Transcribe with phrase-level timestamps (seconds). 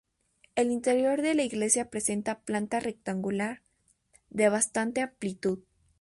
[0.55, 3.61] El interior de la iglesia presenta planta rectangular,
[4.31, 5.59] de bastante amplitud.